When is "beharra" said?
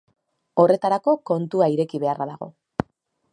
2.05-2.29